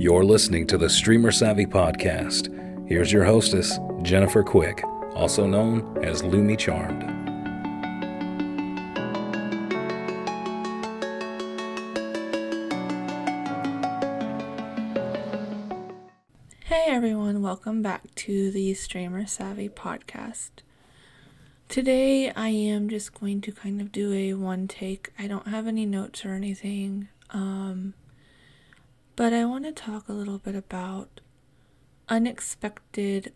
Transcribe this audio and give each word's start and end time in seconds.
You're 0.00 0.24
listening 0.24 0.64
to 0.68 0.78
the 0.78 0.88
Streamer 0.88 1.32
Savvy 1.32 1.66
Podcast. 1.66 2.88
Here's 2.88 3.12
your 3.12 3.24
hostess, 3.24 3.80
Jennifer 4.02 4.44
Quick, 4.44 4.80
also 5.16 5.44
known 5.44 5.98
as 6.04 6.22
Lumi 6.22 6.56
Charmed. 6.56 7.02
Hey 16.62 16.84
everyone, 16.86 17.42
welcome 17.42 17.82
back 17.82 18.14
to 18.14 18.52
the 18.52 18.74
Streamer 18.74 19.26
Savvy 19.26 19.68
Podcast. 19.68 20.50
Today 21.68 22.30
I 22.30 22.50
am 22.50 22.88
just 22.88 23.18
going 23.18 23.40
to 23.40 23.50
kind 23.50 23.80
of 23.80 23.90
do 23.90 24.12
a 24.12 24.34
one 24.34 24.68
take. 24.68 25.12
I 25.18 25.26
don't 25.26 25.48
have 25.48 25.66
any 25.66 25.86
notes 25.86 26.24
or 26.24 26.34
anything. 26.34 27.08
Um, 27.30 27.94
but 29.18 29.32
I 29.32 29.44
want 29.44 29.64
to 29.64 29.72
talk 29.72 30.08
a 30.08 30.12
little 30.12 30.38
bit 30.38 30.54
about 30.54 31.20
unexpected 32.08 33.32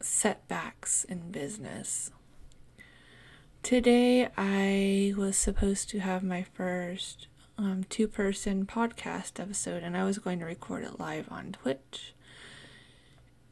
setbacks 0.00 1.04
in 1.04 1.30
business. 1.30 2.10
Today 3.62 4.28
I 4.36 5.14
was 5.16 5.36
supposed 5.36 5.88
to 5.90 6.00
have 6.00 6.24
my 6.24 6.42
first 6.42 7.28
um, 7.56 7.84
two 7.90 8.08
person 8.08 8.66
podcast 8.66 9.38
episode, 9.38 9.84
and 9.84 9.96
I 9.96 10.02
was 10.02 10.18
going 10.18 10.40
to 10.40 10.44
record 10.44 10.82
it 10.82 10.98
live 10.98 11.30
on 11.30 11.52
Twitch. 11.52 12.12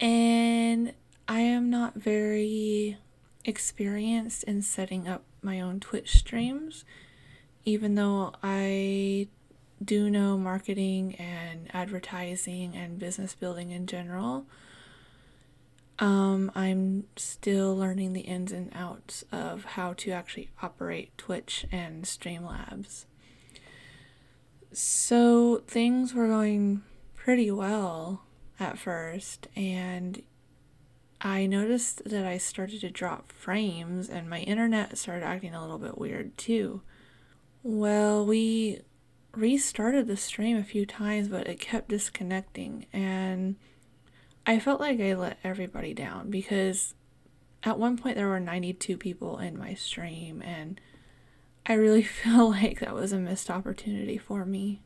And 0.00 0.94
I 1.28 1.42
am 1.42 1.70
not 1.70 1.94
very 1.94 2.98
experienced 3.44 4.42
in 4.42 4.62
setting 4.62 5.06
up 5.06 5.22
my 5.42 5.60
own 5.60 5.78
Twitch 5.78 6.16
streams, 6.16 6.84
even 7.64 7.94
though 7.94 8.32
I 8.42 9.28
do 9.82 10.10
know 10.10 10.36
marketing 10.36 11.14
and 11.16 11.68
advertising 11.74 12.76
and 12.76 12.98
business 12.98 13.34
building 13.34 13.70
in 13.70 13.86
general. 13.86 14.46
Um, 15.98 16.50
I'm 16.54 17.04
still 17.16 17.76
learning 17.76 18.14
the 18.14 18.22
ins 18.22 18.52
and 18.52 18.72
outs 18.74 19.24
of 19.30 19.64
how 19.64 19.92
to 19.94 20.10
actually 20.10 20.48
operate 20.62 21.16
Twitch 21.18 21.66
and 21.70 22.04
Streamlabs. 22.04 23.04
So 24.72 25.62
things 25.66 26.14
were 26.14 26.28
going 26.28 26.82
pretty 27.14 27.50
well 27.50 28.22
at 28.58 28.78
first, 28.78 29.48
and 29.54 30.22
I 31.20 31.44
noticed 31.46 32.04
that 32.06 32.24
I 32.24 32.38
started 32.38 32.80
to 32.80 32.90
drop 32.90 33.30
frames, 33.32 34.08
and 34.08 34.30
my 34.30 34.40
internet 34.40 34.96
started 34.96 35.24
acting 35.24 35.54
a 35.54 35.60
little 35.60 35.78
bit 35.78 35.98
weird 35.98 36.38
too. 36.38 36.80
Well, 37.62 38.24
we 38.24 38.80
restarted 39.34 40.06
the 40.06 40.16
stream 40.16 40.56
a 40.56 40.64
few 40.64 40.86
times, 40.86 41.28
but 41.28 41.46
it 41.46 41.60
kept 41.60 41.88
disconnecting, 41.88 42.86
and 42.92 43.56
I 44.46 44.58
felt 44.58 44.80
like 44.80 45.00
I 45.00 45.14
let 45.14 45.38
everybody 45.44 45.94
down 45.94 46.30
because 46.30 46.94
at 47.62 47.78
one 47.78 47.96
point 47.96 48.16
there 48.16 48.28
were 48.28 48.40
92 48.40 48.96
people 48.96 49.38
in 49.38 49.58
my 49.58 49.74
stream, 49.74 50.42
and 50.42 50.80
I 51.66 51.74
really 51.74 52.02
feel 52.22 52.50
like 52.50 52.80
that 52.80 52.94
was 52.94 53.12
a 53.12 53.18
missed 53.18 53.50
opportunity 53.50 54.18
for 54.18 54.44
me. 54.44 54.82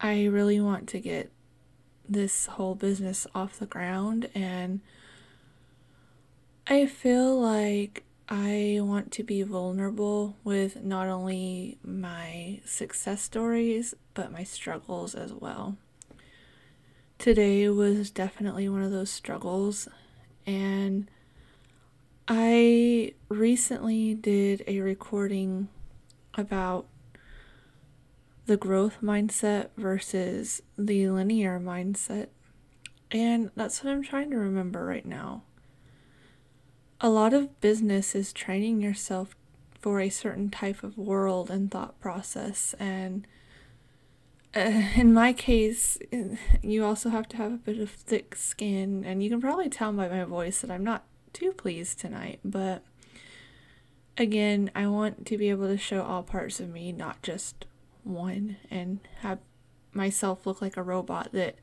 I 0.00 0.24
really 0.24 0.60
want 0.60 0.88
to 0.90 1.00
get 1.00 1.30
this 2.08 2.46
whole 2.46 2.74
business 2.74 3.26
off 3.34 3.58
the 3.58 3.66
ground, 3.66 4.28
and 4.34 4.80
I 6.66 6.86
feel 6.86 7.40
like 7.40 8.04
I 8.34 8.78
want 8.80 9.12
to 9.12 9.22
be 9.22 9.42
vulnerable 9.42 10.38
with 10.42 10.82
not 10.82 11.06
only 11.08 11.76
my 11.84 12.62
success 12.64 13.20
stories, 13.20 13.94
but 14.14 14.32
my 14.32 14.42
struggles 14.42 15.14
as 15.14 15.34
well. 15.34 15.76
Today 17.18 17.68
was 17.68 18.10
definitely 18.10 18.70
one 18.70 18.82
of 18.82 18.90
those 18.90 19.10
struggles, 19.10 19.86
and 20.46 21.10
I 22.26 23.12
recently 23.28 24.14
did 24.14 24.64
a 24.66 24.80
recording 24.80 25.68
about 26.32 26.86
the 28.46 28.56
growth 28.56 28.96
mindset 29.02 29.68
versus 29.76 30.62
the 30.78 31.10
linear 31.10 31.60
mindset, 31.60 32.28
and 33.10 33.50
that's 33.54 33.84
what 33.84 33.92
I'm 33.92 34.02
trying 34.02 34.30
to 34.30 34.38
remember 34.38 34.86
right 34.86 35.04
now 35.04 35.42
a 37.02 37.10
lot 37.10 37.34
of 37.34 37.60
business 37.60 38.14
is 38.14 38.32
training 38.32 38.80
yourself 38.80 39.34
for 39.80 40.00
a 40.00 40.08
certain 40.08 40.48
type 40.48 40.84
of 40.84 40.96
world 40.96 41.50
and 41.50 41.70
thought 41.70 42.00
process 42.00 42.74
and 42.78 43.26
uh, 44.54 44.60
in 44.94 45.12
my 45.12 45.32
case 45.32 45.98
you 46.62 46.84
also 46.84 47.10
have 47.10 47.26
to 47.28 47.36
have 47.36 47.52
a 47.52 47.56
bit 47.56 47.80
of 47.80 47.90
thick 47.90 48.36
skin 48.36 49.04
and 49.04 49.22
you 49.22 49.28
can 49.28 49.40
probably 49.40 49.68
tell 49.68 49.92
by 49.92 50.08
my 50.08 50.22
voice 50.22 50.60
that 50.60 50.70
I'm 50.70 50.84
not 50.84 51.04
too 51.32 51.50
pleased 51.52 51.98
tonight 51.98 52.38
but 52.44 52.84
again 54.16 54.70
I 54.74 54.86
want 54.86 55.26
to 55.26 55.36
be 55.36 55.50
able 55.50 55.66
to 55.66 55.76
show 55.76 56.02
all 56.02 56.22
parts 56.22 56.60
of 56.60 56.68
me 56.68 56.92
not 56.92 57.20
just 57.22 57.66
one 58.04 58.58
and 58.70 59.00
have 59.20 59.40
myself 59.92 60.46
look 60.46 60.62
like 60.62 60.76
a 60.76 60.82
robot 60.82 61.30
that 61.32 61.56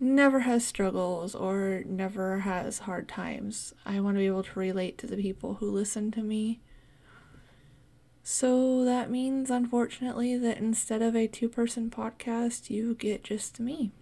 never 0.00 0.40
has 0.40 0.66
struggles 0.66 1.34
or 1.34 1.82
never 1.86 2.40
has 2.40 2.80
hard 2.80 3.08
times. 3.08 3.74
I 3.86 4.00
want 4.00 4.16
to 4.16 4.20
be 4.20 4.26
able 4.26 4.42
to 4.42 4.58
relate 4.58 4.98
to 4.98 5.06
the 5.06 5.16
people 5.16 5.54
who 5.54 5.70
listen 5.70 6.10
to 6.12 6.22
me. 6.22 6.60
So 8.22 8.84
that 8.84 9.10
means, 9.10 9.50
unfortunately, 9.50 10.36
that 10.38 10.58
instead 10.58 11.02
of 11.02 11.14
a 11.14 11.26
two 11.26 11.48
person 11.48 11.90
podcast, 11.90 12.70
you 12.70 12.94
get 12.94 13.22
just 13.22 13.60
me. 13.60 13.92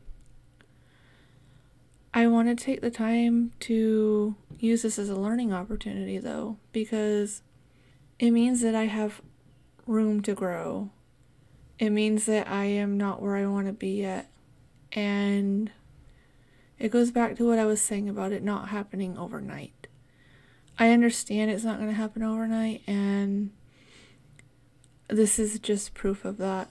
I 2.14 2.26
want 2.26 2.48
to 2.48 2.64
take 2.64 2.82
the 2.82 2.90
time 2.90 3.52
to 3.60 4.36
use 4.58 4.82
this 4.82 4.98
as 4.98 5.08
a 5.08 5.16
learning 5.16 5.52
opportunity, 5.52 6.18
though, 6.18 6.58
because 6.72 7.42
it 8.18 8.30
means 8.30 8.60
that 8.60 8.74
I 8.74 8.84
have 8.84 9.22
room 9.86 10.20
to 10.22 10.34
grow. 10.34 10.90
It 11.78 11.90
means 11.90 12.26
that 12.26 12.48
I 12.48 12.66
am 12.66 12.96
not 12.96 13.22
where 13.22 13.36
I 13.36 13.46
want 13.46 13.66
to 13.66 13.72
be 13.72 14.02
yet. 14.02 14.30
And 14.92 15.70
it 16.82 16.90
goes 16.90 17.12
back 17.12 17.36
to 17.36 17.46
what 17.46 17.60
I 17.60 17.64
was 17.64 17.80
saying 17.80 18.08
about 18.08 18.32
it 18.32 18.42
not 18.42 18.70
happening 18.70 19.16
overnight. 19.16 19.86
I 20.76 20.90
understand 20.90 21.48
it's 21.48 21.62
not 21.62 21.76
going 21.76 21.88
to 21.88 21.94
happen 21.94 22.24
overnight, 22.24 22.82
and 22.88 23.52
this 25.06 25.38
is 25.38 25.60
just 25.60 25.94
proof 25.94 26.24
of 26.24 26.38
that. 26.38 26.68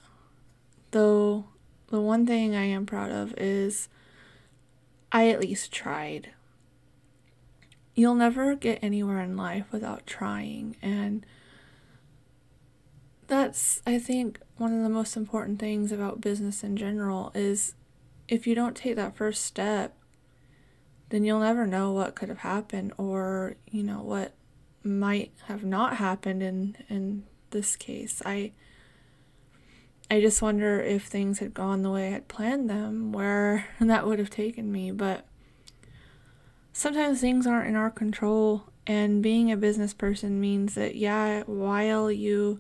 Though, 0.92 1.46
the 1.88 2.02
one 2.02 2.26
thing 2.26 2.54
I 2.54 2.66
am 2.66 2.86
proud 2.86 3.10
of 3.10 3.34
is 3.38 3.88
I 5.14 5.30
at 5.30 5.40
least 5.40 5.72
tried. 5.72 6.32
You'll 7.96 8.16
never 8.16 8.54
get 8.56 8.84
anywhere 8.84 9.22
in 9.22 9.38
life 9.38 9.68
without 9.72 10.06
trying, 10.06 10.76
and 10.82 11.26
that's, 13.28 13.82
I 13.88 13.98
think, 13.98 14.42
one 14.58 14.74
of 14.74 14.84
the 14.84 14.90
most 14.90 15.16
important 15.16 15.58
things 15.58 15.94
about 15.94 16.20
business 16.20 16.66
in 16.66 16.76
general 16.76 17.32
is 17.34 17.76
if 18.28 18.46
you 18.46 18.56
don't 18.56 18.76
take 18.76 18.98
that 18.98 19.16
first 19.16 19.46
step, 19.46 19.96
then 21.12 21.26
you'll 21.26 21.42
never 21.42 21.68
know 21.68 21.92
what 21.92 22.16
could 22.16 22.30
have 22.30 22.40
happened 22.40 22.94
or, 22.98 23.56
you 23.70 23.84
know, 23.84 24.02
what 24.02 24.34
might 24.84 25.32
have 25.48 25.64
not 25.64 25.98
happened 25.98 26.42
in 26.42 26.76
in 26.90 27.24
this 27.52 27.76
case. 27.76 28.22
I 28.26 28.54
I 30.10 30.20
just 30.20 30.42
wonder 30.42 30.82
if 30.82 31.06
things 31.06 31.40
had 31.40 31.54
gone 31.54 31.84
the 31.84 31.92
way 31.92 32.08
I 32.08 32.12
had 32.12 32.28
planned 32.28 32.70
them, 32.70 33.12
where 33.12 33.68
that 33.80 34.08
would 34.08 34.20
have 34.20 34.30
taken 34.30 34.72
me, 34.72 34.92
but 34.92 35.26
sometimes 36.74 37.20
things 37.20 37.46
aren't 37.46 37.68
in 37.68 37.76
our 37.76 37.92
control 37.92 38.64
and 38.88 39.22
being 39.22 39.52
a 39.52 39.58
business 39.58 39.94
person 39.94 40.40
means 40.40 40.76
that 40.76 40.96
yeah, 40.96 41.44
while 41.46 42.12
you 42.12 42.60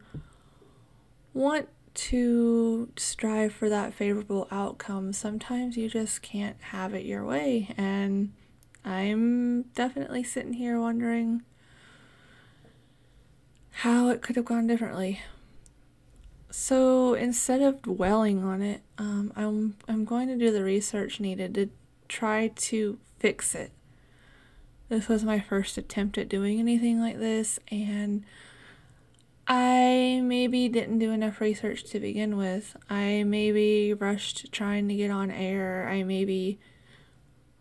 want 1.34 1.70
to 1.93 2.90
strive 2.97 3.53
for 3.53 3.70
that 3.70 3.93
favorable 3.93 4.47
outcome, 4.52 5.14
sometimes 5.14 5.78
you 5.78 5.90
just 5.90 6.22
can't 6.22 6.58
have 6.61 6.93
it 6.93 7.05
your 7.05 7.26
way 7.26 7.73
and 7.78 8.34
I'm 8.83 9.63
definitely 9.73 10.23
sitting 10.23 10.53
here 10.53 10.79
wondering 10.79 11.43
how 13.72 14.09
it 14.09 14.22
could 14.22 14.35
have 14.35 14.45
gone 14.45 14.67
differently. 14.67 15.22
So 16.49 17.13
instead 17.13 17.61
of 17.61 17.81
dwelling 17.81 18.43
on 18.43 18.61
it, 18.61 18.81
um, 18.97 19.31
I'm 19.35 19.75
I'm 19.87 20.03
going 20.05 20.28
to 20.28 20.37
do 20.37 20.51
the 20.51 20.63
research 20.63 21.19
needed 21.19 21.53
to 21.55 21.69
try 22.07 22.49
to 22.49 22.99
fix 23.19 23.55
it. 23.55 23.72
This 24.89 25.07
was 25.07 25.23
my 25.23 25.39
first 25.39 25.78
attempt 25.78 26.17
at 26.17 26.28
doing 26.28 26.59
anything 26.59 26.99
like 26.99 27.17
this, 27.17 27.59
and 27.72 28.25
I 29.47 30.22
maybe 30.23 30.67
didn't 30.67 30.99
do 30.99 31.11
enough 31.11 31.39
research 31.39 31.85
to 31.85 31.99
begin 31.99 32.35
with. 32.35 32.75
I 32.89 33.23
maybe 33.23 33.93
rushed 33.93 34.51
trying 34.51 34.89
to 34.89 34.95
get 34.95 35.11
on 35.11 35.31
air. 35.31 35.87
I 35.89 36.03
maybe 36.03 36.59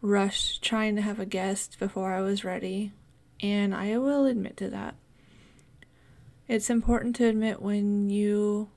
rushed 0.02 0.62
trying 0.62 0.96
to 0.96 1.02
have 1.02 1.20
a 1.20 1.26
guest 1.26 1.78
before 1.78 2.12
I 2.12 2.20
was 2.20 2.44
ready, 2.44 2.92
and 3.40 3.74
I 3.74 3.98
will 3.98 4.26
admit 4.26 4.56
to 4.58 4.70
that. 4.70 4.94
It's 6.48 6.70
important 6.70 7.16
to 7.16 7.26
admit 7.26 7.62
when 7.62 8.10
you 8.10 8.70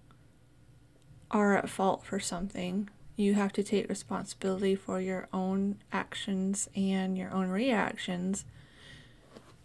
are 1.32 1.58
at 1.58 1.70
fault 1.70 2.06
for 2.06 2.20
something 2.20 2.90
you 3.16 3.36
have 3.36 3.54
to 3.54 3.64
take 3.64 3.90
responsibility 3.90 4.76
for 4.76 5.00
your 5.00 5.28
own 5.32 5.78
actions 5.92 6.68
and 6.76 7.18
your 7.18 7.32
own 7.32 7.50
reactions. 7.50 8.46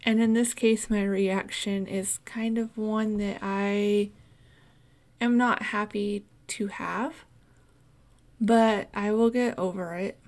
And 0.03 0.21
in 0.21 0.33
this 0.33 0.53
case, 0.53 0.89
my 0.89 1.03
reaction 1.03 1.87
is 1.87 2.19
kind 2.25 2.57
of 2.57 2.77
one 2.77 3.17
that 3.17 3.39
I 3.41 4.11
am 5.19 5.35
not 5.37 5.63
happy 5.63 6.25
to 6.47 6.67
have, 6.67 7.25
but 8.39 8.89
I 8.93 9.11
will 9.11 9.29
get 9.29 9.57
over 9.57 9.95
it 9.95 10.18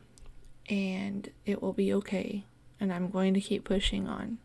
and 0.72 1.30
it 1.46 1.62
will 1.62 1.74
be 1.74 1.94
okay. 1.94 2.46
And 2.80 2.92
I'm 2.92 3.12
going 3.12 3.36
to 3.36 3.42
keep 3.42 3.66
pushing 3.66 4.08
on. 4.08 4.40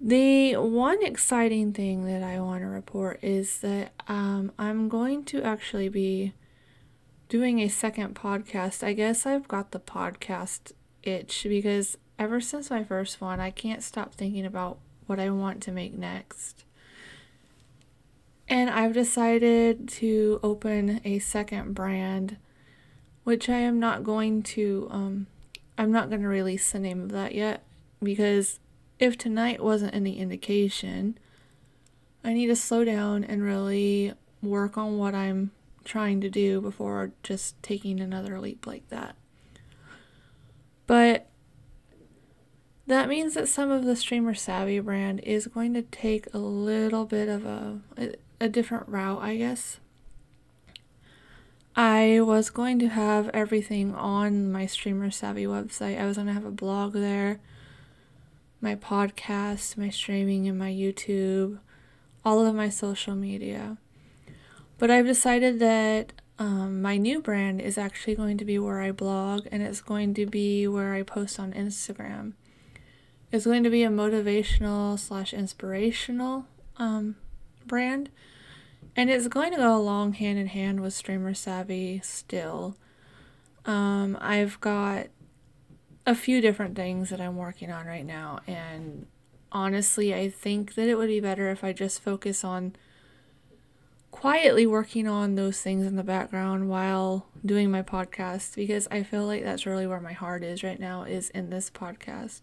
The 0.00 0.56
one 0.56 1.02
exciting 1.04 1.72
thing 1.72 2.04
that 2.06 2.22
I 2.22 2.40
want 2.40 2.62
to 2.62 2.66
report 2.66 3.20
is 3.22 3.60
that 3.60 3.92
um, 4.08 4.50
I'm 4.58 4.88
going 4.88 5.24
to 5.26 5.42
actually 5.42 5.88
be 5.88 6.32
doing 7.28 7.60
a 7.60 7.68
second 7.68 8.14
podcast. 8.14 8.82
I 8.82 8.92
guess 8.92 9.24
I've 9.24 9.46
got 9.46 9.70
the 9.70 9.78
podcast 9.78 10.72
itch 11.02 11.46
because 11.48 11.96
ever 12.18 12.40
since 12.40 12.70
my 12.70 12.82
first 12.82 13.20
one, 13.20 13.40
I 13.40 13.50
can't 13.50 13.82
stop 13.82 14.14
thinking 14.14 14.44
about 14.44 14.78
what 15.06 15.20
I 15.20 15.30
want 15.30 15.62
to 15.64 15.72
make 15.72 15.96
next. 15.96 16.64
And 18.48 18.68
I've 18.68 18.94
decided 18.94 19.88
to 19.90 20.40
open 20.42 21.00
a 21.04 21.20
second 21.20 21.74
brand, 21.74 22.36
which 23.24 23.48
I 23.48 23.58
am 23.58 23.78
not 23.78 24.04
going 24.04 24.42
to, 24.44 24.88
um, 24.90 25.26
I'm 25.76 25.92
not 25.92 26.08
going 26.08 26.22
to 26.22 26.28
release 26.28 26.70
the 26.70 26.78
name 26.78 27.02
of 27.02 27.12
that 27.12 27.34
yet 27.34 27.62
because 28.02 28.58
if 28.98 29.16
tonight 29.16 29.62
wasn't 29.62 29.94
any 29.94 30.18
indication, 30.18 31.18
I 32.22 32.32
need 32.32 32.48
to 32.48 32.56
slow 32.56 32.84
down 32.84 33.24
and 33.24 33.42
really 33.42 34.12
work 34.42 34.76
on 34.76 34.98
what 34.98 35.14
I'm 35.14 35.52
trying 35.84 36.20
to 36.20 36.30
do 36.30 36.60
before 36.60 37.12
just 37.22 37.60
taking 37.62 38.00
another 38.00 38.38
leap 38.40 38.66
like 38.66 38.88
that. 38.90 39.16
But 40.86 41.28
that 42.86 43.08
means 43.08 43.34
that 43.34 43.48
some 43.48 43.70
of 43.70 43.84
the 43.84 43.96
Streamer 43.96 44.34
Savvy 44.34 44.80
brand 44.80 45.20
is 45.20 45.46
going 45.46 45.74
to 45.74 45.82
take 45.82 46.26
a 46.34 46.38
little 46.38 47.04
bit 47.04 47.28
of 47.28 47.46
a, 47.46 47.80
a, 47.96 48.14
a 48.40 48.48
different 48.48 48.88
route, 48.88 49.22
I 49.22 49.36
guess. 49.36 49.78
I 51.76 52.20
was 52.20 52.50
going 52.50 52.78
to 52.80 52.88
have 52.88 53.28
everything 53.28 53.94
on 53.94 54.50
my 54.50 54.66
Streamer 54.66 55.10
Savvy 55.10 55.44
website. 55.44 56.00
I 56.00 56.06
was 56.06 56.16
going 56.16 56.26
to 56.26 56.32
have 56.32 56.44
a 56.44 56.50
blog 56.50 56.94
there, 56.94 57.40
my 58.60 58.74
podcast, 58.74 59.76
my 59.76 59.88
streaming, 59.88 60.48
and 60.48 60.58
my 60.58 60.70
YouTube, 60.70 61.58
all 62.24 62.44
of 62.44 62.54
my 62.54 62.68
social 62.68 63.14
media. 63.14 63.76
But 64.78 64.90
I've 64.90 65.06
decided 65.06 65.60
that 65.60 66.12
um, 66.40 66.80
my 66.80 66.96
new 66.96 67.20
brand 67.20 67.60
is 67.60 67.76
actually 67.78 68.14
going 68.14 68.38
to 68.38 68.44
be 68.44 68.58
where 68.58 68.80
I 68.80 68.92
blog 68.92 69.46
and 69.52 69.62
it's 69.62 69.82
going 69.82 70.14
to 70.14 70.26
be 70.26 70.66
where 70.66 70.94
I 70.94 71.02
post 71.02 71.38
on 71.38 71.52
Instagram. 71.52 72.32
It's 73.30 73.44
going 73.44 73.62
to 73.62 73.70
be 73.70 73.84
a 73.84 73.90
motivational 73.90 74.98
slash 74.98 75.32
inspirational 75.32 76.46
um, 76.78 77.16
brand. 77.66 78.08
And 78.96 79.08
it's 79.08 79.28
going 79.28 79.52
to 79.52 79.58
go 79.58 79.76
along 79.76 80.14
hand 80.14 80.38
in 80.38 80.48
hand 80.48 80.80
with 80.80 80.94
Streamer 80.94 81.34
Savvy 81.34 82.00
still. 82.02 82.76
Um, 83.64 84.18
I've 84.20 84.60
got 84.60 85.06
a 86.06 86.14
few 86.14 86.40
different 86.40 86.74
things 86.74 87.10
that 87.10 87.20
I'm 87.20 87.36
working 87.36 87.70
on 87.70 87.86
right 87.86 88.04
now. 88.04 88.40
And 88.46 89.06
honestly, 89.52 90.14
I 90.14 90.28
think 90.28 90.74
that 90.74 90.88
it 90.88 90.96
would 90.96 91.08
be 91.08 91.20
better 91.20 91.50
if 91.50 91.62
I 91.62 91.72
just 91.72 92.02
focus 92.02 92.44
on 92.44 92.74
quietly 94.10 94.66
working 94.66 95.06
on 95.06 95.36
those 95.36 95.60
things 95.60 95.86
in 95.86 95.96
the 95.96 96.02
background 96.02 96.68
while 96.68 97.26
doing 97.46 97.70
my 97.70 97.82
podcast 97.82 98.56
because 98.56 98.88
I 98.90 99.02
feel 99.02 99.24
like 99.24 99.44
that's 99.44 99.66
really 99.66 99.86
where 99.86 100.00
my 100.00 100.12
heart 100.12 100.42
is 100.42 100.62
right 100.62 100.80
now 100.80 101.04
is 101.04 101.30
in 101.30 101.50
this 101.50 101.70
podcast. 101.70 102.42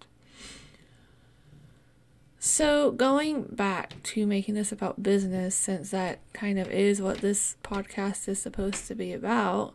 So, 2.39 2.91
going 2.91 3.43
back 3.43 4.01
to 4.03 4.27
making 4.27 4.53
this 4.53 4.71
about 4.71 5.01
business, 5.01 5.55
since 5.55 5.89
that 5.89 6.19
kind 6.33 6.59
of 6.59 6.69
is 6.69 7.01
what 7.01 7.17
this 7.17 7.57
podcast 7.63 8.27
is 8.27 8.39
supposed 8.39 8.87
to 8.87 8.95
be 8.95 9.11
about, 9.11 9.73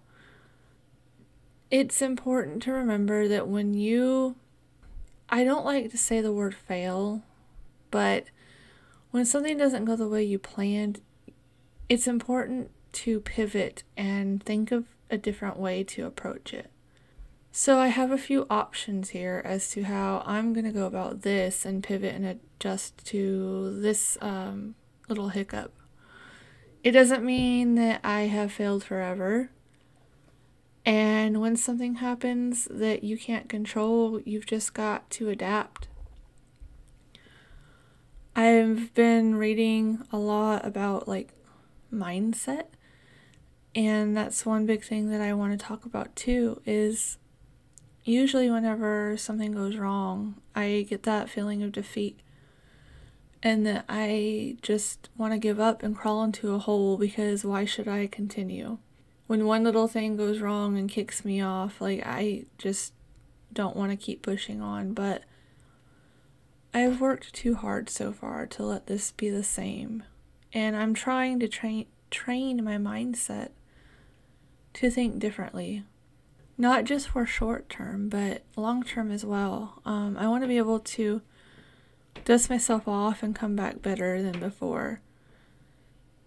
it's 1.73 2.01
important 2.01 2.63
to 2.63 2.73
remember 2.73 3.27
that 3.27 3.49
when 3.49 3.75
you, 3.75 4.37
I 5.29 5.43
don't 5.43 5.65
like 5.65 5.91
to 5.91 5.99
say 5.99 6.21
the 6.21 6.33
word 6.33 6.55
fail, 6.55 7.25
but 7.91 8.27
when 9.11 9.25
something 9.25 9.57
doesn't 9.59 9.85
go 9.85 9.97
the 9.97 10.09
way 10.09 10.23
you 10.23 10.39
planned, 10.39 11.01
it's 11.89 12.07
important 12.07 12.71
to 12.93 13.21
pivot 13.21 13.83
and 13.97 14.43
think 14.43 14.71
of 14.71 14.87
a 15.11 15.19
different 15.19 15.59
way 15.59 15.83
to 15.85 16.07
approach 16.07 16.55
it. 16.55 16.72
So 17.55 17.79
I 17.79 17.89
have 17.89 18.11
a 18.11 18.17
few 18.17 18.47
options 18.49 19.11
here 19.11 19.43
as 19.45 19.71
to 19.73 19.83
how 19.83 20.23
I'm 20.25 20.55
going 20.55 20.65
to 20.65 20.73
go 20.73 20.87
about 20.87 21.21
this 21.21 21.67
and 21.67 21.85
pivot 21.85 22.15
and 22.15 22.25
adjust 22.25 23.05
to 23.09 23.79
this 23.79 24.17
um, 24.23 24.75
little 25.07 25.29
hiccup. 25.29 25.75
It 26.83 26.93
doesn't 26.93 27.23
mean 27.23 27.75
that 27.75 28.01
I 28.03 28.23
have 28.23 28.53
failed 28.53 28.83
forever. 28.83 29.51
And 30.87 31.43
when 31.43 31.57
something 31.57 31.97
happens 31.97 32.67
that 32.71 33.05
you 33.05 33.19
can't 33.19 33.51
control, 33.51 34.23
you've 34.25 34.47
just 34.47 34.73
got 34.73 35.11
to 35.11 35.29
adapt. 35.29 35.89
I've 38.35 38.95
been 38.95 39.35
reading 39.35 40.07
a 40.11 40.17
lot 40.17 40.65
about 40.65 41.07
like 41.07 41.35
mindset, 41.93 42.65
and 43.75 44.17
that's 44.17 44.47
one 44.47 44.65
big 44.65 44.83
thing 44.83 45.11
that 45.11 45.21
I 45.21 45.35
want 45.35 45.53
to 45.53 45.67
talk 45.67 45.85
about 45.85 46.17
too 46.17 46.63
is 46.65 47.19
usually 48.05 48.51
whenever 48.51 49.17
something 49.17 49.53
goes 49.53 49.77
wrong, 49.77 50.41
I 50.55 50.87
get 50.89 51.05
that 51.05 51.31
feeling 51.31 51.63
of 51.63 51.73
defeat 51.73 52.21
and 53.43 53.67
that 53.67 53.85
I 53.89 54.57
just 54.63 55.09
want 55.17 55.33
to 55.33 55.39
give 55.39 55.59
up 55.59 55.83
and 55.83 55.97
crawl 55.97 56.23
into 56.23 56.55
a 56.55 56.59
hole 56.59 56.97
because 56.97 57.45
why 57.45 57.65
should 57.65 57.89
I 57.89 58.07
continue? 58.07 58.79
When 59.27 59.47
one 59.47 59.65
little 59.65 59.89
thing 59.89 60.17
goes 60.17 60.41
wrong 60.41 60.77
and 60.79 60.89
kicks 60.89 61.25
me 61.25 61.41
off, 61.41 61.81
like 61.81 62.03
I 62.05 62.45
just 62.59 62.93
don't 63.53 63.77
want 63.77 63.91
to 63.91 63.97
keep 63.97 64.23
pushing 64.23 64.61
on, 64.61 64.95
but 64.95 65.23
I've 66.73 67.01
worked 67.01 67.35
too 67.35 67.55
hard 67.55 67.91
so 67.91 68.13
far 68.13 68.47
to 68.47 68.63
let 68.63 68.87
this 68.87 69.13
be 69.13 69.29
the 69.29 69.43
same. 69.43 70.05
And 70.53 70.77
I'm 70.77 70.95
trying 70.95 71.41
to 71.41 71.49
train 71.49 71.87
train 72.11 72.63
my 72.63 72.77
mindset 72.77 73.49
to 74.75 74.91
think 74.91 75.19
differently 75.19 75.83
not 76.63 76.85
just 76.85 77.09
for 77.09 77.27
short 77.27 77.69
term, 77.69 78.09
but 78.09 78.45
long 78.57 78.85
term 78.85 79.11
as 79.11 79.25
well. 79.25 79.83
Um, 79.85 80.17
I 80.17 80.29
want 80.29 80.45
to 80.45 80.49
be 80.49 80.59
able 80.59 80.79
to 80.79 81.21
dust 82.25 82.49
myself 82.49 82.87
off 82.87 83.25
and 83.25 83.35
come 83.35 83.57
back 83.57 83.83
better 83.83 84.23
than 84.23 84.39
before. 84.39 85.01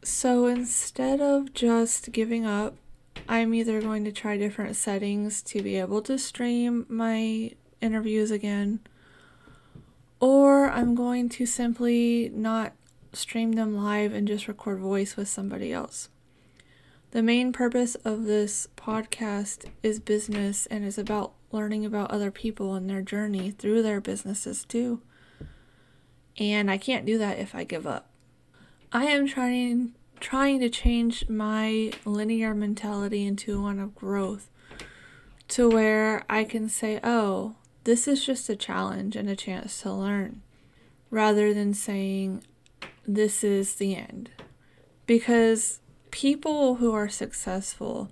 So 0.04 0.46
instead 0.46 1.22
of 1.22 1.54
just 1.54 2.12
giving 2.12 2.46
up, 2.46 2.76
I'm 3.30 3.54
either 3.54 3.82
going 3.82 4.04
to 4.04 4.12
try 4.12 4.36
different 4.36 4.76
settings 4.76 5.42
to 5.44 5.64
be 5.64 5.78
able 5.78 6.02
to 6.02 6.20
stream 6.20 6.86
my 6.90 7.52
interviews 7.80 8.30
again, 8.30 8.82
or 10.20 10.70
I'm 10.70 10.96
going 10.96 11.30
to 11.30 11.46
simply 11.46 12.30
not 12.34 12.74
stream 13.14 13.54
them 13.54 13.78
live 13.78 14.12
and 14.12 14.28
just 14.28 14.50
record 14.50 14.80
voice 14.80 15.16
with 15.16 15.30
somebody 15.30 15.72
else. 15.72 16.10
The 17.16 17.24
main 17.24 17.54
purpose 17.54 17.96
of 18.04 18.26
this 18.26 18.68
podcast 18.76 19.70
is 19.82 20.02
business 20.02 20.66
and 20.66 20.84
is 20.84 20.98
about 20.98 21.32
learning 21.50 21.86
about 21.86 22.12
other 22.12 22.30
people 22.30 22.74
and 22.74 22.90
their 22.90 23.02
journey 23.02 23.52
through 23.52 23.84
their 23.84 24.02
businesses 24.02 24.66
too. 24.66 25.02
And 26.38 26.70
I 26.70 26.78
can't 26.78 27.06
do 27.06 27.18
that 27.20 27.40
if 27.40 27.56
I 27.56 27.64
give 27.64 27.88
up. 27.88 28.10
I 28.92 29.06
am 29.06 29.28
trying 29.28 29.94
trying 30.20 30.60
to 30.60 30.70
change 30.70 31.30
my 31.30 31.94
linear 32.04 32.54
mentality 32.54 33.26
into 33.26 33.62
one 33.62 33.80
of 33.80 33.96
growth 33.96 34.50
to 35.48 35.70
where 35.70 36.26
I 36.30 36.44
can 36.44 36.68
say, 36.68 37.00
"Oh, 37.02 37.56
this 37.86 38.10
is 38.10 38.26
just 38.26 38.50
a 38.50 38.58
challenge 38.58 39.16
and 39.16 39.30
a 39.30 39.38
chance 39.38 39.82
to 39.84 39.94
learn," 39.94 40.42
rather 41.10 41.54
than 41.54 41.74
saying 41.74 42.44
this 43.08 43.42
is 43.42 43.76
the 43.76 43.96
end. 43.96 44.32
Because 45.06 45.80
people 46.16 46.76
who 46.76 46.94
are 46.94 47.10
successful 47.10 48.10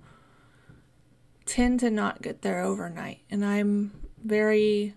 tend 1.46 1.80
to 1.80 1.90
not 1.90 2.20
get 2.20 2.42
there 2.42 2.60
overnight, 2.60 3.20
and 3.30 3.42
I'm 3.42 3.92
very 4.22 4.92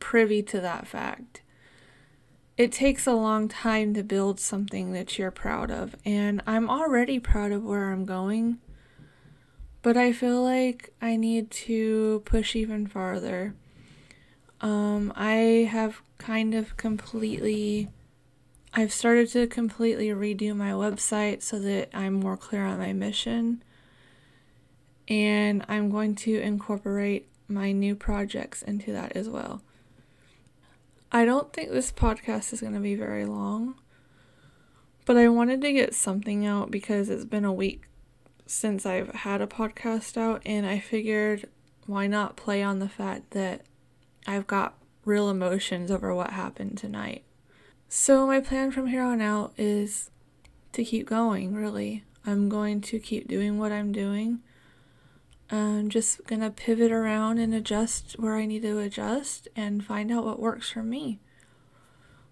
privy 0.00 0.42
to 0.42 0.60
that 0.60 0.86
fact. 0.86 1.40
It 2.58 2.72
takes 2.72 3.06
a 3.06 3.14
long 3.14 3.48
time 3.48 3.94
to 3.94 4.02
build 4.02 4.38
something 4.38 4.92
that 4.92 5.18
you're 5.18 5.30
proud 5.30 5.70
of, 5.70 5.96
and 6.04 6.42
I'm 6.46 6.68
already 6.68 7.18
proud 7.18 7.52
of 7.52 7.64
where 7.64 7.90
I'm 7.90 8.04
going, 8.04 8.58
but 9.80 9.96
I 9.96 10.12
feel 10.12 10.44
like 10.44 10.92
I 11.00 11.16
need 11.16 11.50
to 11.52 12.20
push 12.26 12.54
even 12.54 12.86
farther. 12.86 13.54
Um, 14.60 15.10
I 15.16 15.66
have 15.70 16.02
kind 16.18 16.54
of 16.54 16.76
completely 16.76 17.88
I've 18.72 18.92
started 18.92 19.28
to 19.32 19.46
completely 19.46 20.08
redo 20.08 20.54
my 20.54 20.70
website 20.70 21.42
so 21.42 21.58
that 21.58 21.90
I'm 21.92 22.14
more 22.14 22.36
clear 22.36 22.64
on 22.64 22.78
my 22.78 22.92
mission 22.92 23.64
and 25.08 25.64
I'm 25.68 25.90
going 25.90 26.14
to 26.16 26.38
incorporate 26.38 27.28
my 27.48 27.72
new 27.72 27.96
projects 27.96 28.62
into 28.62 28.92
that 28.92 29.16
as 29.16 29.28
well. 29.28 29.60
I 31.10 31.24
don't 31.24 31.52
think 31.52 31.70
this 31.70 31.90
podcast 31.90 32.52
is 32.52 32.60
going 32.60 32.74
to 32.74 32.80
be 32.80 32.94
very 32.94 33.24
long, 33.24 33.74
but 35.04 35.16
I 35.16 35.28
wanted 35.28 35.60
to 35.62 35.72
get 35.72 35.92
something 35.92 36.46
out 36.46 36.70
because 36.70 37.10
it's 37.10 37.24
been 37.24 37.44
a 37.44 37.52
week 37.52 37.82
since 38.46 38.86
I've 38.86 39.10
had 39.14 39.40
a 39.40 39.46
podcast 39.46 40.16
out, 40.16 40.42
and 40.44 40.66
I 40.66 40.78
figured 40.78 41.48
why 41.86 42.06
not 42.06 42.36
play 42.36 42.62
on 42.62 42.78
the 42.78 42.88
fact 42.88 43.32
that 43.32 43.62
I've 44.26 44.46
got 44.46 44.74
real 45.04 45.28
emotions 45.28 45.90
over 45.90 46.14
what 46.14 46.30
happened 46.30 46.78
tonight. 46.78 47.24
So, 47.92 48.24
my 48.24 48.38
plan 48.38 48.70
from 48.70 48.86
here 48.86 49.02
on 49.02 49.20
out 49.20 49.52
is 49.58 50.10
to 50.74 50.84
keep 50.84 51.08
going, 51.08 51.56
really. 51.56 52.04
I'm 52.24 52.48
going 52.48 52.80
to 52.82 53.00
keep 53.00 53.26
doing 53.26 53.58
what 53.58 53.72
I'm 53.72 53.90
doing. 53.90 54.38
I'm 55.50 55.88
just 55.88 56.24
going 56.24 56.40
to 56.40 56.50
pivot 56.50 56.92
around 56.92 57.40
and 57.40 57.52
adjust 57.52 58.12
where 58.12 58.36
I 58.36 58.46
need 58.46 58.62
to 58.62 58.78
adjust 58.78 59.48
and 59.56 59.84
find 59.84 60.12
out 60.12 60.24
what 60.24 60.38
works 60.38 60.70
for 60.70 60.84
me. 60.84 61.18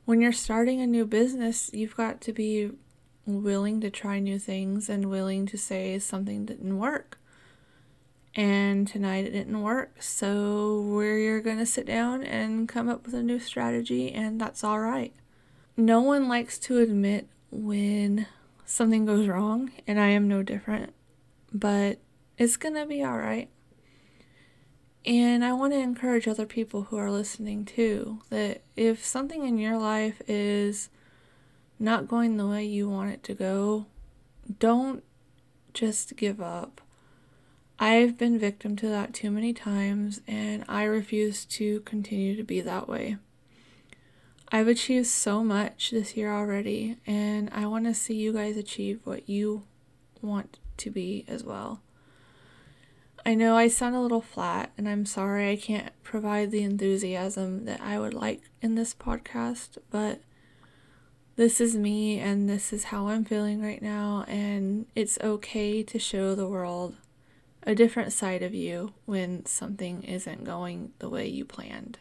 When 0.05 0.21
you're 0.21 0.31
starting 0.31 0.81
a 0.81 0.87
new 0.87 1.05
business, 1.05 1.73
you've 1.73 1.97
got 1.97 2.21
to 2.21 2.33
be 2.33 2.71
willing 3.27 3.81
to 3.81 3.91
try 3.91 4.21
new 4.21 4.39
things 4.39 4.89
and 4.89 5.11
willing 5.11 5.45
to 5.47 5.59
say 5.59 5.99
something 5.99 6.47
didn't 6.47 6.79
work. 6.79 7.19
And 8.37 8.87
tonight 8.87 9.25
it 9.25 9.33
didn't 9.33 9.61
work, 9.61 10.05
so 10.05 10.83
we're 10.83 11.41
going 11.41 11.59
to 11.59 11.67
sit 11.67 11.85
down 11.85 12.23
and 12.23 12.69
come 12.69 12.89
up 12.89 13.05
with 13.05 13.15
a 13.15 13.25
new 13.25 13.41
strategy, 13.41 14.13
and 14.13 14.41
that's 14.41 14.63
all 14.63 14.79
right. 14.79 15.13
No 15.81 16.01
one 16.01 16.27
likes 16.27 16.59
to 16.59 16.79
admit 16.79 17.29
when 17.53 18.27
something 18.67 19.07
goes 19.07 19.29
wrong, 19.29 19.71
and 19.87 20.01
I 20.01 20.09
am 20.09 20.27
no 20.27 20.43
different, 20.43 20.93
but 21.53 22.01
it's 22.37 22.57
gonna 22.57 22.85
be 22.85 23.05
all 23.05 23.17
right. 23.17 23.49
And 25.07 25.45
I 25.45 25.53
want 25.53 25.73
to 25.75 25.79
encourage 25.79 26.27
other 26.27 26.47
people 26.47 26.83
who 26.83 26.97
are 26.97 27.13
listening 27.13 27.65
too 27.65 28.23
that 28.29 28.63
if 28.75 29.07
something 29.07 29.47
in 29.47 29.57
your 29.57 29.79
life 29.79 30.21
is 30.27 30.91
not 31.79 32.09
going 32.09 32.39
the 32.39 32.49
way 32.49 32.65
you 32.65 32.89
want 32.89 33.13
it 33.13 33.23
to 33.23 33.35
go, 33.35 33.87
don't 34.59 35.05
just 35.75 36.17
give 36.17 36.41
up. 36.41 36.81
I've 37.79 38.19
been 38.19 38.37
victim 38.37 38.75
to 38.79 38.89
that 38.89 39.15
too 39.15 39.31
many 39.31 39.53
times, 39.53 40.23
and 40.27 40.65
I 40.69 40.83
refuse 40.83 41.45
to 41.45 41.83
continue 41.83 42.35
to 42.35 42.43
be 42.43 42.61
that 42.63 42.89
way. 42.89 43.19
I've 44.51 44.69
achieved 44.69 45.07
so 45.07 45.45
much 45.45 45.91
this 45.91 46.17
year 46.17 46.33
already, 46.33 46.97
and 47.07 47.51
I 47.53 47.67
want 47.67 47.85
to 47.85 47.93
see 47.93 48.15
you 48.15 48.33
guys 48.33 48.57
achieve 48.57 49.01
what 49.05 49.29
you 49.29 49.65
want 50.23 50.59
to 50.79 50.91
be 50.91 51.25
as 51.29 51.45
well. 51.45 51.83
I 53.27 53.35
know 53.35 53.57
I 53.57 53.69
sound 53.69 53.95
a 53.95 54.01
little 54.01 54.23
flat, 54.23 54.73
and 54.79 54.89
I'm 54.89 55.05
sorry 55.05 55.51
I 55.51 55.57
can't 55.57 55.93
provide 56.03 56.51
the 56.51 56.63
enthusiasm 56.63 57.67
that 57.67 57.83
I 57.83 57.99
would 57.99 58.15
like 58.15 58.41
in 58.63 58.75
this 58.75 58.95
podcast, 58.95 59.77
but 59.91 60.21
this 61.37 61.61
is 61.61 61.77
me, 61.77 62.19
and 62.19 62.49
this 62.49 62.73
is 62.73 62.85
how 62.85 63.09
I'm 63.09 63.27
feeling 63.27 63.61
right 63.61 63.83
now, 63.83 64.25
and 64.29 64.87
it's 64.95 65.19
okay 65.23 65.83
to 65.83 65.99
show 65.99 66.35
the 66.35 66.49
world 66.49 66.97
a 67.65 67.75
different 67.75 68.15
side 68.15 68.43
of 68.43 68.55
you 68.55 68.95
when 69.05 69.45
something 69.45 70.03
isn't 70.05 70.45
going 70.45 70.93
the 71.01 71.11
way 71.11 71.27
you 71.27 71.45
planned. 71.45 71.99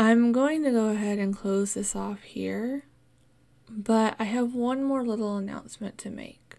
I'm 0.00 0.30
going 0.30 0.62
to 0.62 0.70
go 0.70 0.90
ahead 0.90 1.18
and 1.18 1.36
close 1.36 1.74
this 1.74 1.96
off 1.96 2.22
here, 2.22 2.84
but 3.68 4.14
I 4.20 4.24
have 4.24 4.54
one 4.54 4.84
more 4.84 5.02
little 5.02 5.36
announcement 5.36 5.98
to 5.98 6.08
make. 6.08 6.54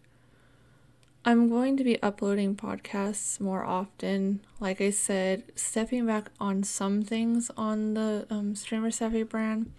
I'm 1.24 1.48
going 1.48 1.77
to 1.77 1.86
be 1.86 2.03
uploading 2.03 2.58
podcasts 2.58 3.39
more 3.39 3.63
often. 3.63 4.41
Like 4.60 4.81
I 4.81 4.89
said, 4.89 5.53
stepping 5.55 6.05
back 6.05 6.31
on 6.41 6.63
some 6.63 7.01
things 7.01 7.50
on 7.55 7.93
the 7.93 8.27
um, 8.29 8.55
Streamer 8.55 8.91
Savvy 8.91 9.24
brand, 9.24 9.72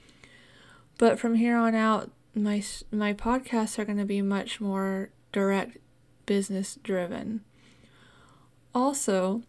but 0.96 1.18
from 1.18 1.34
here 1.34 1.58
on 1.58 1.74
out, 1.74 2.10
my 2.34 2.62
my 2.90 3.12
podcasts 3.12 3.78
are 3.78 3.84
going 3.84 3.98
to 3.98 4.06
be 4.06 4.22
much 4.22 4.58
more 4.62 5.10
direct 5.32 5.76
business 6.24 6.78
driven. 6.82 7.42
Also, 8.74 9.42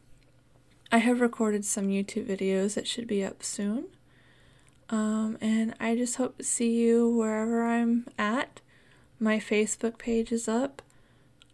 I 0.91 0.97
have 0.97 1.21
recorded 1.21 1.63
some 1.63 1.87
YouTube 1.87 2.27
videos 2.27 2.73
that 2.73 2.87
should 2.89 3.07
be 3.07 3.23
up 3.23 3.41
soon. 3.41 3.85
Um, 4.91 5.37
and 5.39 5.73
I 5.79 5.95
just 5.95 6.17
hope 6.17 6.37
to 6.37 6.43
see 6.43 6.73
you 6.73 7.09
wherever 7.09 7.65
I'm 7.65 8.07
at. 8.19 8.59
My 9.19 9.39
Facebook 9.39 9.97
page 9.97 10.31
is 10.31 10.49
up. 10.49 10.81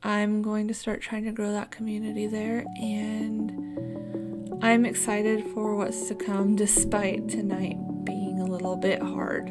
I'm 0.03 0.41
going 0.41 0.67
to 0.67 0.74
start 0.74 1.01
trying 1.01 1.25
to 1.25 1.32
grow 1.32 1.51
that 1.51 1.70
community 1.70 2.27
there, 2.27 2.65
and 2.79 4.58
I'm 4.63 4.86
excited 4.86 5.46
for 5.53 5.75
what's 5.75 6.08
to 6.08 6.15
come 6.15 6.56
despite 6.56 7.29
tonight 7.29 7.77
being 8.06 8.39
a 8.39 8.46
little 8.46 8.75
bit 8.75 9.01
hard. 9.01 9.50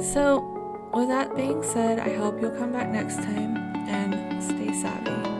So, 0.00 0.90
with 0.94 1.08
that 1.08 1.34
being 1.36 1.62
said, 1.62 1.98
I 1.98 2.14
hope 2.16 2.40
you'll 2.40 2.50
come 2.52 2.72
back 2.72 2.88
next 2.88 3.16
time 3.16 3.56
and 3.88 4.42
stay 4.42 4.72
savvy. 4.72 5.35